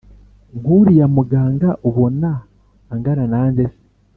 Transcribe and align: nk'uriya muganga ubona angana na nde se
nk'uriya 0.59 1.05
muganga 1.15 1.69
ubona 1.89 2.31
angana 2.93 3.25
na 3.31 3.41
nde 3.51 3.65
se 3.73 3.79